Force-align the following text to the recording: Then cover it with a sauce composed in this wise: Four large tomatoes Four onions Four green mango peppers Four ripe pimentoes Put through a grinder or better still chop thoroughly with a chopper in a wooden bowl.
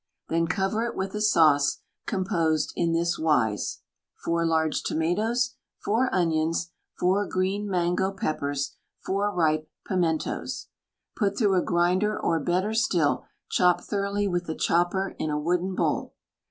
Then 0.29 0.47
cover 0.47 0.83
it 0.83 0.95
with 0.95 1.13
a 1.13 1.21
sauce 1.21 1.81
composed 2.07 2.73
in 2.75 2.91
this 2.91 3.19
wise: 3.19 3.83
Four 4.15 4.47
large 4.47 4.81
tomatoes 4.81 5.57
Four 5.77 6.09
onions 6.11 6.71
Four 6.97 7.27
green 7.27 7.69
mango 7.69 8.11
peppers 8.11 8.75
Four 9.05 9.31
ripe 9.31 9.69
pimentoes 9.87 10.69
Put 11.15 11.37
through 11.37 11.53
a 11.53 11.61
grinder 11.63 12.19
or 12.19 12.39
better 12.39 12.73
still 12.73 13.25
chop 13.51 13.81
thoroughly 13.81 14.27
with 14.27 14.49
a 14.49 14.55
chopper 14.55 15.15
in 15.19 15.29
a 15.29 15.37
wooden 15.37 15.75
bowl. 15.75 16.15